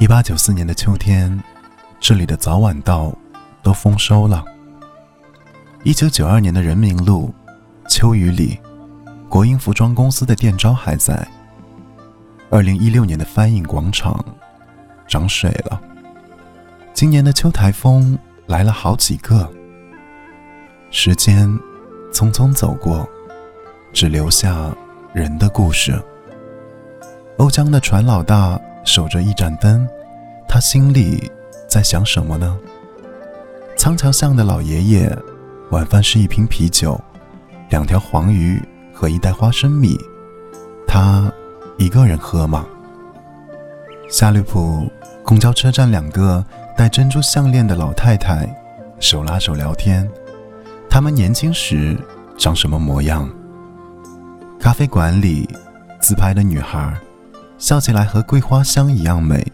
[0.00, 1.38] 一八九四年的秋天，
[2.00, 3.12] 这里的早晚稻
[3.62, 4.42] 都丰收了。
[5.84, 7.34] 一九九二年的人民路，
[7.86, 8.58] 秋雨里，
[9.28, 11.28] 国营服装公司的店招还在。
[12.48, 14.24] 二零一六年的翻印广场，
[15.06, 15.78] 涨水了。
[16.94, 19.46] 今年的秋台风来了好几个。
[20.90, 21.46] 时间
[22.10, 23.06] 匆匆走过，
[23.92, 24.74] 只留下
[25.12, 26.02] 人的故事。
[27.36, 29.86] 瓯江的船老大守着一盏灯，
[30.48, 31.30] 他心里
[31.68, 32.58] 在想什么呢？
[33.76, 35.18] 仓桥巷的老爷爷，
[35.70, 37.00] 晚饭是一瓶啤酒，
[37.70, 39.98] 两条黄鱼和一袋花生米，
[40.86, 41.32] 他
[41.78, 42.66] 一个人喝吗？
[44.10, 44.90] 夏绿浦
[45.24, 46.44] 公交车站，两个
[46.76, 48.48] 戴珍珠项链的老太太
[48.98, 50.08] 手拉手聊天。
[50.90, 51.96] 他们年轻时
[52.36, 53.30] 长什么模样？
[54.58, 55.48] 咖啡馆里
[56.00, 56.92] 自拍的女孩，
[57.60, 59.46] 笑起来和桂花香一样美。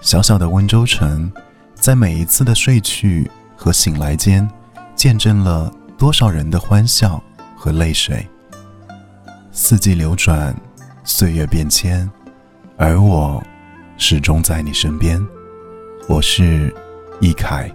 [0.00, 1.32] 小小的温州城，
[1.74, 4.46] 在每一次的睡去和醒来间，
[4.96, 7.22] 见证了多少人的欢笑
[7.56, 8.26] 和泪水。
[9.52, 10.54] 四季流转，
[11.04, 12.10] 岁月变迁，
[12.76, 13.42] 而我
[13.96, 15.24] 始终在你身边。
[16.08, 16.74] 我是
[17.20, 17.72] 易凯。